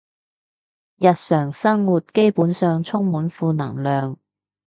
[0.97, 4.17] 日常生活基本上充滿負能量